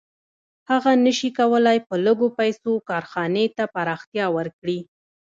[0.69, 4.79] هغه نشي کولی په لږو پیسو کارخانې ته پراختیا ورکړي